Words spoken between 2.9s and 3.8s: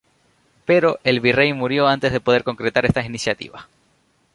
iniciativas.